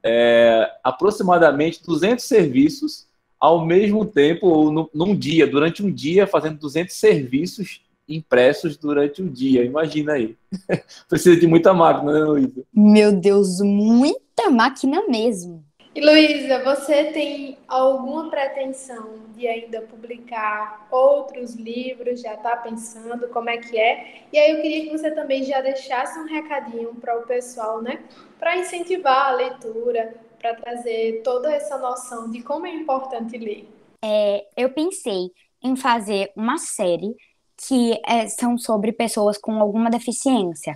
é, 0.02 0.66
aproximadamente 0.82 1.82
200 1.84 2.24
serviços 2.24 3.06
ao 3.38 3.66
mesmo 3.66 4.06
tempo, 4.06 4.46
ou 4.46 4.72
no, 4.72 4.90
num 4.94 5.14
dia, 5.14 5.46
durante 5.46 5.84
um 5.84 5.92
dia, 5.92 6.26
fazendo 6.26 6.58
200 6.58 6.96
serviços 6.96 7.82
impressos 8.08 8.78
durante 8.78 9.20
o 9.20 9.28
dia. 9.28 9.62
Imagina 9.62 10.14
aí. 10.14 10.34
Precisa 11.06 11.38
de 11.38 11.46
muita 11.46 11.74
máquina, 11.74 12.14
né, 12.14 12.20
Luísa? 12.20 12.62
Meu 12.72 13.12
Deus, 13.12 13.60
muita 13.60 14.48
máquina 14.48 15.06
mesmo. 15.06 15.62
E 15.94 16.00
Luísa, 16.00 16.64
você 16.64 17.12
tem 17.12 17.58
alguma 17.68 18.30
pretensão 18.30 19.10
de 19.36 19.46
ainda 19.46 19.82
publicar 19.82 20.88
outros 20.90 21.54
livros? 21.54 22.22
Já 22.22 22.32
está 22.32 22.56
pensando 22.56 23.28
como 23.28 23.50
é 23.50 23.58
que 23.58 23.78
é? 23.78 24.22
E 24.32 24.38
aí 24.38 24.52
eu 24.52 24.62
queria 24.62 24.84
que 24.84 24.90
você 24.90 25.10
também 25.10 25.44
já 25.44 25.60
deixasse 25.60 26.18
um 26.18 26.24
recadinho 26.24 26.94
para 26.94 27.18
o 27.18 27.26
pessoal, 27.26 27.82
né? 27.82 28.02
Para 28.38 28.56
incentivar 28.56 29.32
a 29.32 29.34
leitura, 29.34 30.14
para 30.38 30.54
trazer 30.54 31.20
toda 31.22 31.52
essa 31.52 31.76
noção 31.76 32.30
de 32.30 32.42
como 32.42 32.66
é 32.66 32.74
importante 32.74 33.36
ler? 33.36 33.68
É, 34.02 34.46
eu 34.56 34.70
pensei 34.70 35.30
em 35.62 35.76
fazer 35.76 36.32
uma 36.34 36.56
série 36.56 37.14
que 37.54 38.00
é, 38.06 38.26
são 38.28 38.56
sobre 38.56 38.92
pessoas 38.92 39.36
com 39.36 39.60
alguma 39.60 39.90
deficiência 39.90 40.74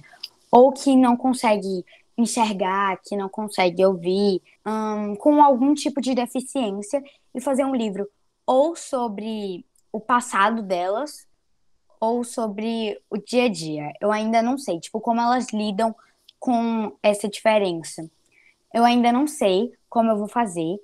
ou 0.52 0.73
que 0.73 0.94
não 0.94 1.16
consegue 1.16 1.85
enxergar, 2.18 2.99
que 3.04 3.16
não 3.16 3.28
consegue 3.28 3.85
ouvir, 3.85 4.42
com 5.18 5.42
algum 5.42 5.75
tipo 5.75 6.00
de 6.00 6.14
deficiência 6.14 7.02
e 7.35 7.40
fazer 7.40 7.64
um 7.64 7.75
livro 7.75 8.08
ou 8.46 8.75
sobre 8.75 9.64
o 9.92 10.00
passado 10.00 10.62
delas 10.62 11.26
ou 12.00 12.25
sobre 12.25 13.00
o 13.11 13.16
dia 13.18 13.44
a 13.44 13.49
dia. 13.49 13.92
Eu 14.00 14.12
ainda 14.12 14.42
não 14.42 14.56
sei, 14.58 14.78
tipo, 14.78 15.00
como 15.00 15.20
elas 15.20 15.52
lidam 15.52 15.94
com 16.38 16.96
essa 17.02 17.28
diferença. 17.28 18.08
Eu 18.73 18.85
ainda 18.85 19.11
não 19.11 19.26
sei 19.26 19.73
como 19.88 20.11
eu 20.11 20.18
vou 20.18 20.28
fazer 20.28 20.78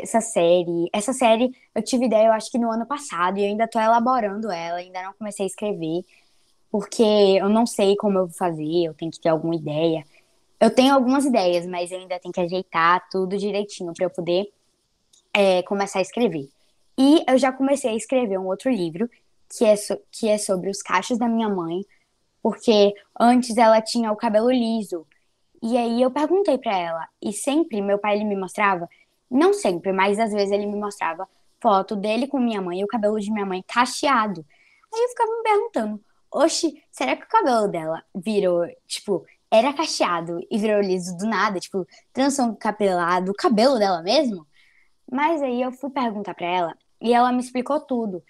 essa 0.00 0.20
série. 0.20 0.88
Essa 0.92 1.12
série 1.12 1.50
eu 1.74 1.82
tive 1.82 2.06
ideia, 2.06 2.26
eu 2.26 2.32
acho 2.32 2.50
que 2.50 2.58
no 2.58 2.70
ano 2.70 2.86
passado, 2.86 3.38
e 3.38 3.42
eu 3.42 3.48
ainda 3.48 3.66
tô 3.66 3.80
elaborando 3.80 4.50
ela, 4.50 4.78
ainda 4.78 5.02
não 5.02 5.12
comecei 5.14 5.44
a 5.44 5.48
escrever, 5.48 6.04
porque 6.70 7.02
eu 7.02 7.48
não 7.48 7.66
sei 7.66 7.96
como 7.96 8.18
eu 8.18 8.26
vou 8.26 8.36
fazer, 8.36 8.84
eu 8.84 8.94
tenho 8.94 9.10
que 9.10 9.20
ter 9.20 9.30
alguma 9.30 9.56
ideia. 9.56 10.04
Eu 10.60 10.74
tenho 10.74 10.92
algumas 10.92 11.24
ideias, 11.24 11.66
mas 11.66 11.92
eu 11.92 11.98
ainda 11.98 12.18
tenho 12.18 12.32
que 12.32 12.40
ajeitar 12.40 13.08
tudo 13.10 13.38
direitinho 13.38 13.92
para 13.94 14.06
eu 14.06 14.10
poder 14.10 14.52
é, 15.32 15.62
começar 15.62 16.00
a 16.00 16.02
escrever. 16.02 16.48
E 16.98 17.24
eu 17.28 17.38
já 17.38 17.52
comecei 17.52 17.90
a 17.90 17.94
escrever 17.94 18.38
um 18.38 18.46
outro 18.46 18.70
livro, 18.70 19.08
que 19.48 19.64
é, 19.64 19.76
so 19.76 19.96
que 20.10 20.28
é 20.28 20.36
sobre 20.36 20.68
os 20.68 20.82
cachos 20.82 21.16
da 21.16 21.28
minha 21.28 21.48
mãe, 21.48 21.84
porque 22.42 22.92
antes 23.18 23.56
ela 23.56 23.80
tinha 23.80 24.10
o 24.10 24.16
cabelo 24.16 24.50
liso. 24.50 25.06
E 25.62 25.76
aí 25.76 26.02
eu 26.02 26.10
perguntei 26.10 26.58
para 26.58 26.76
ela, 26.76 27.08
e 27.22 27.32
sempre 27.32 27.80
meu 27.80 27.98
pai 27.98 28.16
ele 28.16 28.24
me 28.24 28.36
mostrava, 28.36 28.88
não 29.30 29.52
sempre, 29.52 29.92
mas 29.92 30.18
às 30.18 30.32
vezes 30.32 30.50
ele 30.50 30.66
me 30.66 30.76
mostrava 30.76 31.28
foto 31.60 31.94
dele 31.94 32.26
com 32.26 32.38
minha 32.38 32.60
mãe 32.60 32.80
e 32.80 32.84
o 32.84 32.88
cabelo 32.88 33.20
de 33.20 33.30
minha 33.30 33.46
mãe 33.46 33.62
cacheado. 33.66 34.44
Aí 34.92 35.00
eu 35.00 35.08
ficava 35.08 35.30
me 35.36 35.42
perguntando, 35.42 36.04
oxe, 36.32 36.82
será 36.90 37.14
que 37.16 37.24
o 37.24 37.28
cabelo 37.28 37.68
dela 37.68 38.02
virou, 38.14 38.66
tipo, 38.86 39.24
era 39.50 39.72
cacheado 39.72 40.40
e 40.50 40.58
virou 40.58 40.80
liso 40.80 41.16
do 41.16 41.26
nada, 41.26 41.58
tipo, 41.58 41.86
transição 42.12 42.54
capelado, 42.54 43.30
o 43.30 43.34
cabelo 43.34 43.78
dela 43.78 44.02
mesmo? 44.02 44.46
Mas 45.10 45.42
aí 45.42 45.62
eu 45.62 45.72
fui 45.72 45.90
perguntar 45.90 46.34
para 46.34 46.46
ela 46.46 46.76
e 47.00 47.12
ela 47.14 47.32
me 47.32 47.40
explicou 47.40 47.80
tudo. 47.80 48.22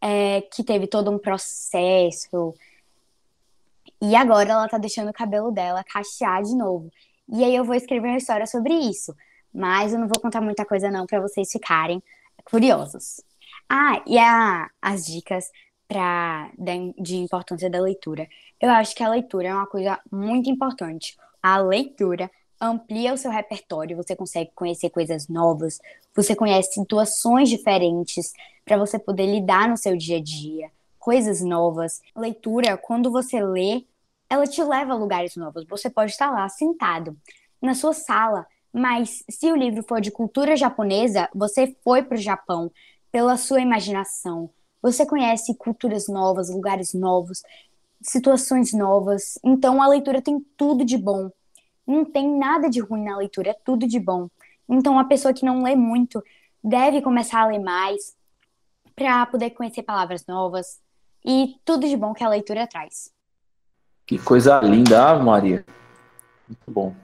É, 0.00 0.42
que 0.42 0.62
teve 0.62 0.86
todo 0.86 1.10
um 1.10 1.18
processo, 1.18 2.54
e 4.00 4.14
agora 4.14 4.50
ela 4.50 4.68
tá 4.68 4.78
deixando 4.78 5.08
o 5.08 5.12
cabelo 5.12 5.50
dela 5.50 5.82
cachear 5.84 6.42
de 6.42 6.54
novo. 6.54 6.90
E 7.28 7.42
aí 7.42 7.54
eu 7.54 7.64
vou 7.64 7.74
escrever 7.74 8.08
uma 8.08 8.18
história 8.18 8.46
sobre 8.46 8.74
isso. 8.74 9.14
Mas 9.52 9.92
eu 9.92 9.98
não 9.98 10.06
vou 10.06 10.20
contar 10.20 10.40
muita 10.40 10.64
coisa 10.64 10.90
não 10.90 11.06
para 11.06 11.20
vocês 11.20 11.50
ficarem 11.50 12.02
curiosos. 12.44 13.22
Ah, 13.68 14.02
e 14.06 14.18
a, 14.18 14.68
as 14.82 15.06
dicas 15.06 15.50
pra, 15.88 16.50
de 16.98 17.16
importância 17.16 17.70
da 17.70 17.80
leitura. 17.80 18.28
Eu 18.60 18.70
acho 18.70 18.94
que 18.94 19.02
a 19.02 19.08
leitura 19.08 19.48
é 19.48 19.54
uma 19.54 19.66
coisa 19.66 19.98
muito 20.10 20.48
importante. 20.50 21.16
A 21.42 21.58
leitura 21.58 22.30
amplia 22.60 23.12
o 23.12 23.18
seu 23.18 23.30
repertório, 23.30 23.96
você 23.96 24.16
consegue 24.16 24.50
conhecer 24.54 24.90
coisas 24.90 25.28
novas, 25.28 25.78
você 26.14 26.34
conhece 26.34 26.72
situações 26.72 27.48
diferentes 27.50 28.32
para 28.64 28.78
você 28.78 28.98
poder 28.98 29.26
lidar 29.26 29.68
no 29.68 29.76
seu 29.76 29.96
dia 29.96 30.16
a 30.16 30.22
dia 30.22 30.70
coisas 31.06 31.40
novas. 31.40 32.02
Leitura, 32.16 32.76
quando 32.76 33.12
você 33.12 33.40
lê, 33.40 33.84
ela 34.28 34.44
te 34.44 34.60
leva 34.60 34.92
a 34.92 34.96
lugares 34.96 35.36
novos. 35.36 35.64
Você 35.68 35.88
pode 35.88 36.10
estar 36.10 36.32
lá 36.32 36.48
sentado 36.48 37.16
na 37.62 37.76
sua 37.76 37.92
sala, 37.92 38.44
mas 38.72 39.22
se 39.30 39.52
o 39.52 39.56
livro 39.56 39.84
for 39.84 40.00
de 40.00 40.10
cultura 40.10 40.56
japonesa, 40.56 41.28
você 41.32 41.76
foi 41.84 42.02
para 42.02 42.16
o 42.16 42.20
Japão 42.20 42.72
pela 43.12 43.36
sua 43.36 43.60
imaginação. 43.60 44.50
Você 44.82 45.06
conhece 45.06 45.54
culturas 45.54 46.08
novas, 46.08 46.50
lugares 46.50 46.92
novos, 46.92 47.40
situações 48.02 48.72
novas. 48.72 49.38
Então 49.44 49.82
a 49.82 49.88
leitura 49.88 50.22
tem 50.22 50.44
tudo 50.56 50.84
de 50.84 50.96
bom. 50.96 51.30
Não 51.86 52.04
tem 52.04 52.36
nada 52.38 52.68
de 52.68 52.80
ruim 52.80 53.04
na 53.04 53.16
leitura, 53.16 53.50
é 53.50 53.56
tudo 53.64 53.86
de 53.86 54.00
bom. 54.00 54.28
Então 54.68 54.98
a 54.98 55.04
pessoa 55.04 55.32
que 55.32 55.44
não 55.44 55.62
lê 55.62 55.76
muito 55.76 56.22
deve 56.62 57.00
começar 57.00 57.42
a 57.42 57.46
ler 57.46 57.60
mais 57.60 58.16
para 58.94 59.26
poder 59.26 59.50
conhecer 59.50 59.82
palavras 59.82 60.24
novas, 60.26 60.80
e 61.26 61.56
tudo 61.64 61.88
de 61.88 61.96
bom 61.96 62.14
que 62.14 62.22
a 62.22 62.28
leitura 62.28 62.68
traz. 62.68 63.10
Que 64.06 64.16
coisa 64.16 64.60
linda, 64.60 65.16
Maria. 65.16 65.64
Muito 66.48 66.70
bom. 66.70 66.94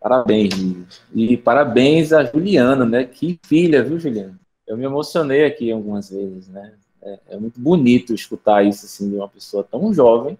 Parabéns. 0.00 1.02
E 1.14 1.36
parabéns 1.36 2.12
a 2.12 2.24
Juliana, 2.24 2.86
né? 2.86 3.04
Que 3.04 3.38
filha, 3.44 3.84
viu, 3.84 3.98
Juliana? 3.98 4.40
Eu 4.66 4.78
me 4.78 4.84
emocionei 4.84 5.44
aqui 5.44 5.70
algumas 5.70 6.08
vezes, 6.08 6.48
né? 6.48 6.74
É, 7.06 7.18
é 7.30 7.36
muito 7.36 7.60
bonito 7.60 8.12
escutar 8.12 8.66
isso 8.66 8.84
assim 8.84 9.08
de 9.08 9.14
uma 9.14 9.28
pessoa 9.28 9.62
tão 9.62 9.94
jovem 9.94 10.36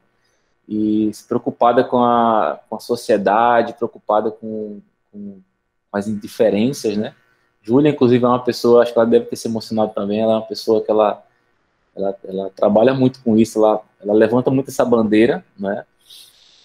e 0.68 1.12
preocupada 1.28 1.85
com 1.85 1.99
a, 1.99 2.58
com 2.68 2.75
a 2.75 2.80
sociedade, 2.80 3.75
preocupada 3.75 4.32
com, 4.32 4.80
com 5.12 5.38
as 5.92 6.08
indiferenças, 6.08 6.96
né? 6.96 7.14
Júlia, 7.62 7.90
inclusive, 7.90 8.25
é 8.25 8.28
uma 8.28 8.42
pessoa, 8.42 8.82
acho 8.82 8.92
que 8.92 8.99
ela 8.99 9.08
deve 9.08 9.26
ter 9.26 9.37
se 9.37 9.46
emocionado 9.46 9.92
também, 9.94 10.20
ela 10.20 10.32
é 10.32 10.37
uma 10.37 10.46
pessoa 10.46 10.82
que 10.82 10.90
ela 10.90 11.23
ela, 11.96 12.14
ela 12.25 12.50
trabalha 12.50 12.92
muito 12.92 13.23
com 13.23 13.37
isso, 13.37 13.58
ela, 13.58 13.80
ela 14.02 14.12
levanta 14.12 14.50
muito 14.50 14.68
essa 14.68 14.85
bandeira, 14.85 15.44
né, 15.58 15.85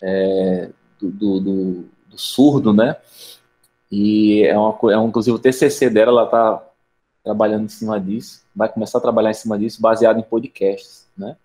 é, 0.02 0.70
do, 1.00 1.10
do, 1.10 1.40
do, 1.40 1.86
do, 2.10 2.18
surdo, 2.18 2.74
né, 2.74 2.98
e 3.90 4.44
é, 4.44 4.58
uma, 4.58 4.78
é 4.92 4.98
um, 4.98 5.08
inclusive 5.08 5.36
o 5.36 5.40
TCC 5.40 5.90
dela, 5.90 6.12
ela 6.12 6.26
está 6.26 6.64
trabalhando 7.24 7.66
em 7.66 7.70
cima 7.70 8.00
disso, 8.00 8.44
vai 8.56 8.68
começar 8.70 8.98
a 8.98 9.02
trabalhar 9.02 9.32
em 9.32 9.36
cima 9.36 9.58
disso, 9.58 9.82
baseado 9.82 10.20
em 10.20 10.24
podcasts, 10.24 11.08
né, 11.18 11.36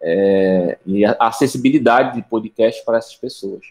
é, 0.00 0.78
e 0.84 1.04
a 1.04 1.16
acessibilidade 1.18 2.16
de 2.16 2.22
podcast 2.22 2.84
para 2.84 2.98
essas 2.98 3.16
pessoas. 3.16 3.64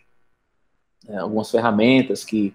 É, 1.08 1.18
algumas 1.18 1.52
ferramentas 1.52 2.24
que, 2.24 2.54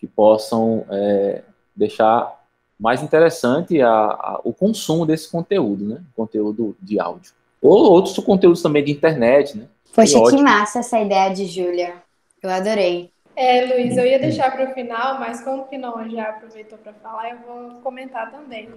que 0.00 0.06
possam 0.06 0.84
é, 0.90 1.42
deixar 1.76 2.44
mais 2.78 3.02
interessante 3.02 3.80
a, 3.80 3.90
a, 3.90 4.40
o 4.42 4.52
consumo 4.52 5.06
desse 5.06 5.30
conteúdo, 5.30 5.84
né? 5.84 6.02
Conteúdo 6.16 6.76
de 6.82 6.98
áudio. 6.98 7.32
Ou 7.62 7.90
outros 7.92 8.18
conteúdos 8.18 8.62
também 8.62 8.82
de 8.82 8.90
internet, 8.90 9.56
né? 9.56 9.68
Poxa, 9.94 10.20
que 10.24 10.42
massa 10.42 10.80
essa 10.80 10.98
ideia 10.98 11.32
de 11.32 11.46
Júlia. 11.46 11.94
Eu 12.42 12.50
adorei. 12.50 13.13
É, 13.36 13.64
Luiz, 13.66 13.96
eu 13.96 14.06
ia 14.06 14.18
deixar 14.18 14.52
para 14.52 14.70
o 14.70 14.74
final, 14.74 15.18
mas 15.18 15.40
como 15.42 15.66
que 15.66 15.76
não 15.76 16.08
já 16.08 16.28
aproveitou 16.30 16.78
para 16.78 16.92
falar, 16.94 17.30
eu 17.30 17.38
vou 17.38 17.80
comentar 17.80 18.30
também. 18.30 18.68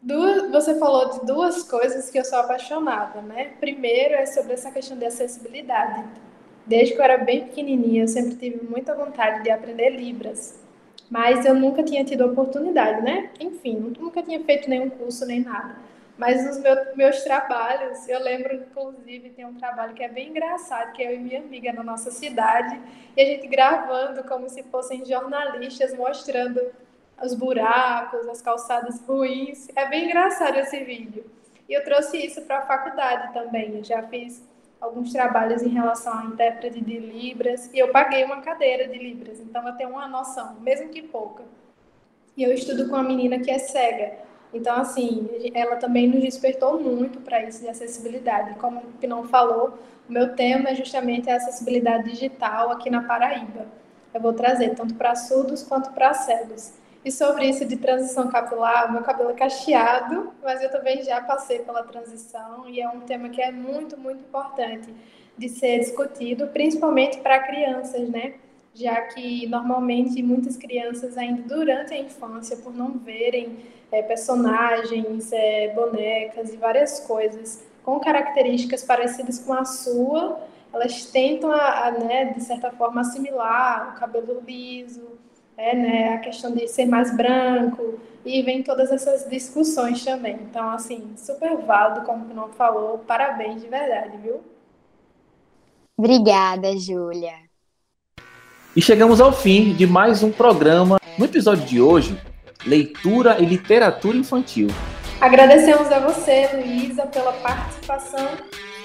Duas, 0.00 0.50
você 0.50 0.78
falou 0.78 1.10
de 1.10 1.26
duas 1.26 1.62
coisas 1.64 2.10
que 2.10 2.18
eu 2.18 2.24
sou 2.24 2.38
apaixonada, 2.38 3.20
né? 3.20 3.52
Primeiro 3.60 4.14
é 4.14 4.26
sobre 4.26 4.52
essa 4.52 4.70
questão 4.70 4.96
de 4.96 5.04
acessibilidade. 5.04 6.04
Desde 6.64 6.94
que 6.94 7.00
eu 7.00 7.04
era 7.04 7.18
bem 7.18 7.44
pequenininha, 7.44 8.04
eu 8.04 8.08
sempre 8.08 8.36
tive 8.36 8.64
muita 8.64 8.94
vontade 8.94 9.42
de 9.42 9.50
aprender 9.50 9.90
Libras, 9.90 10.60
mas 11.10 11.44
eu 11.44 11.54
nunca 11.54 11.82
tinha 11.82 12.04
tido 12.04 12.24
oportunidade, 12.24 13.02
né? 13.02 13.30
Enfim, 13.40 13.94
nunca 13.98 14.22
tinha 14.22 14.40
feito 14.44 14.70
nenhum 14.70 14.90
curso 14.90 15.26
nem 15.26 15.40
nada. 15.40 15.76
Mas 16.18 16.44
nos 16.44 16.58
meus, 16.58 16.94
meus 16.94 17.22
trabalhos, 17.22 18.06
eu 18.08 18.22
lembro, 18.22 18.54
inclusive, 18.54 19.30
tem 19.30 19.46
um 19.46 19.54
trabalho 19.54 19.94
que 19.94 20.02
é 20.02 20.08
bem 20.08 20.28
engraçado, 20.28 20.92
que 20.92 21.02
é 21.02 21.10
eu 21.10 21.16
e 21.16 21.18
minha 21.18 21.40
amiga 21.40 21.72
na 21.72 21.82
nossa 21.82 22.10
cidade, 22.10 22.80
e 23.16 23.20
a 23.20 23.24
gente 23.24 23.46
gravando 23.46 24.22
como 24.24 24.48
se 24.48 24.62
fossem 24.64 25.04
jornalistas, 25.04 25.96
mostrando 25.96 26.60
os 27.22 27.34
buracos, 27.34 28.28
as 28.28 28.42
calçadas 28.42 29.00
ruins. 29.06 29.68
É 29.74 29.88
bem 29.88 30.04
engraçado 30.04 30.56
esse 30.56 30.84
vídeo. 30.84 31.24
E 31.68 31.72
eu 31.72 31.84
trouxe 31.84 32.18
isso 32.18 32.42
para 32.42 32.58
a 32.58 32.66
faculdade 32.66 33.32
também. 33.32 33.76
Eu 33.76 33.84
já 33.84 34.02
fiz 34.02 34.44
alguns 34.80 35.12
trabalhos 35.12 35.62
em 35.62 35.68
relação 35.68 36.18
a 36.18 36.24
intérprete 36.24 36.80
de 36.80 36.98
Libras 36.98 37.70
e 37.72 37.78
eu 37.78 37.92
paguei 37.92 38.24
uma 38.24 38.42
cadeira 38.42 38.88
de 38.88 38.98
Libras, 38.98 39.38
então 39.38 39.66
eu 39.66 39.76
tenho 39.76 39.90
uma 39.90 40.08
noção, 40.08 40.56
mesmo 40.60 40.88
que 40.88 41.00
pouca. 41.00 41.44
E 42.36 42.42
eu 42.42 42.52
estudo 42.52 42.88
com 42.88 42.96
uma 42.96 43.02
menina 43.02 43.38
que 43.38 43.50
é 43.50 43.58
cega. 43.58 44.18
Então, 44.52 44.76
assim, 44.76 45.28
ela 45.54 45.76
também 45.76 46.06
nos 46.08 46.20
despertou 46.20 46.80
muito 46.80 47.20
para 47.20 47.42
isso 47.42 47.60
de 47.60 47.68
acessibilidade. 47.68 48.54
Como 48.58 48.80
o 48.80 48.92
Pinão 49.00 49.24
falou, 49.24 49.78
o 50.08 50.12
meu 50.12 50.34
tema 50.34 50.70
é 50.70 50.74
justamente 50.74 51.30
a 51.30 51.36
acessibilidade 51.36 52.10
digital 52.10 52.70
aqui 52.70 52.90
na 52.90 53.02
Paraíba. 53.02 53.66
Eu 54.12 54.20
vou 54.20 54.32
trazer 54.34 54.74
tanto 54.74 54.94
para 54.94 55.14
surdos 55.14 55.62
quanto 55.62 55.90
para 55.92 56.12
cegos. 56.12 56.74
E 57.04 57.10
sobre 57.10 57.48
isso 57.48 57.64
de 57.64 57.76
transição 57.76 58.28
capilar, 58.28 58.92
meu 58.92 59.02
cabelo 59.02 59.30
é 59.30 59.34
cacheado, 59.34 60.32
mas 60.42 60.62
eu 60.62 60.70
também 60.70 61.02
já 61.02 61.20
passei 61.20 61.60
pela 61.60 61.82
transição 61.82 62.68
e 62.68 62.80
é 62.80 62.88
um 62.88 63.00
tema 63.00 63.28
que 63.28 63.42
é 63.42 63.50
muito, 63.50 63.98
muito 63.98 64.20
importante 64.20 64.94
de 65.36 65.48
ser 65.48 65.80
discutido, 65.80 66.46
principalmente 66.48 67.18
para 67.18 67.40
crianças, 67.40 68.08
né? 68.08 68.34
Já 68.74 69.00
que 69.02 69.46
normalmente 69.48 70.22
muitas 70.22 70.56
crianças 70.56 71.18
ainda 71.18 71.42
durante 71.42 71.92
a 71.92 71.98
infância, 71.98 72.56
por 72.58 72.72
não 72.72 72.92
verem 72.98 73.58
é, 73.92 74.02
personagens, 74.02 75.30
é, 75.32 75.68
bonecas 75.74 76.52
e 76.52 76.56
várias 76.56 77.00
coisas 77.00 77.62
com 77.84 78.00
características 78.00 78.82
parecidas 78.82 79.38
com 79.38 79.52
a 79.52 79.64
sua, 79.64 80.40
elas 80.72 81.04
tentam, 81.04 81.52
a, 81.52 81.86
a, 81.86 81.90
né, 81.90 82.32
de 82.32 82.42
certa 82.42 82.70
forma, 82.70 83.02
assimilar 83.02 83.94
o 83.94 84.00
cabelo 84.00 84.42
liso, 84.46 85.02
é, 85.56 85.76
né, 85.76 86.14
a 86.14 86.18
questão 86.18 86.52
de 86.52 86.66
ser 86.68 86.86
mais 86.86 87.14
branco, 87.14 88.00
e 88.24 88.40
vem 88.42 88.62
todas 88.62 88.90
essas 88.90 89.28
discussões 89.28 90.02
também. 90.04 90.34
Então, 90.34 90.70
assim, 90.70 91.12
super 91.16 91.56
válido, 91.58 92.06
como 92.06 92.24
o 92.24 92.34
não 92.34 92.48
falou, 92.50 92.98
parabéns 92.98 93.60
de 93.60 93.68
verdade, 93.68 94.16
viu? 94.18 94.40
Obrigada, 95.98 96.76
Júlia. 96.78 97.34
E 98.74 98.80
chegamos 98.80 99.20
ao 99.20 99.32
fim 99.32 99.74
de 99.74 99.86
mais 99.86 100.22
um 100.22 100.32
programa. 100.32 100.98
No 101.18 101.26
episódio 101.26 101.66
de 101.66 101.80
hoje, 101.80 102.18
leitura 102.66 103.38
e 103.38 103.44
literatura 103.44 104.16
infantil. 104.16 104.68
Agradecemos 105.20 105.90
a 105.92 106.00
você, 106.00 106.48
Luísa, 106.54 107.06
pela 107.06 107.32
participação. 107.32 108.28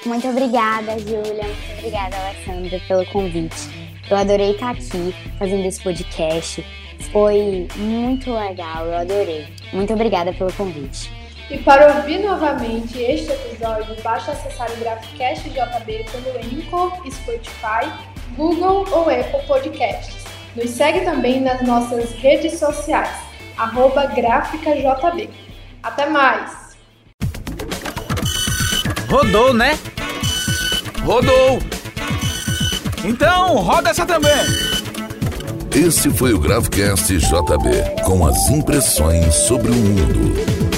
Muito 0.06 0.28
obrigada, 0.28 0.98
Júlia. 1.00 1.44
Muito 1.44 1.80
obrigada, 1.80 2.16
Alessandra, 2.18 2.80
pelo 2.88 3.06
convite. 3.08 3.90
Eu 4.10 4.18
adorei 4.18 4.52
estar 4.52 4.72
aqui 4.72 5.14
fazendo 5.38 5.66
esse 5.66 5.82
podcast. 5.82 6.66
Foi 7.12 7.68
muito 7.76 8.32
legal, 8.34 8.86
eu 8.86 8.98
adorei. 8.98 9.48
Muito 9.74 9.94
obrigada 9.94 10.32
pelo 10.34 10.52
convite. 10.54 11.12
E 11.50 11.58
para 11.60 11.98
ouvir 11.98 12.20
novamente 12.20 13.02
este 13.02 13.32
episódio, 13.32 13.96
basta 14.04 14.34
acessar 14.34 14.70
o 14.72 14.76
Graphcast 14.78 15.50
JB 15.50 16.06
pelo 16.12 16.38
Anchor, 16.38 16.92
Spotify, 17.10 17.90
Google 18.36 18.86
ou 18.92 19.10
Apple 19.10 19.46
Podcasts. 19.48 20.26
Nos 20.56 20.72
segue 20.72 21.02
também 21.02 21.40
nas 21.40 21.62
nossas 21.62 22.12
redes 22.14 22.60
sociais, 22.60 23.27
arroba 23.58 24.06
GráficaJB. 24.08 25.30
Até 25.84 26.10
mais! 26.10 26.76
Rodou, 29.10 29.54
né? 29.54 29.78
Rodou! 31.04 31.60
Então, 33.04 33.56
roda 33.58 33.90
essa 33.90 34.06
também. 34.06 34.32
Esse 35.74 36.10
foi 36.10 36.34
o 36.34 36.40
Gravecast 36.40 37.16
JB, 37.18 38.04
com 38.04 38.26
as 38.26 38.50
impressões 38.50 39.34
sobre 39.34 39.72
o 39.72 39.76
mundo. 39.76 40.77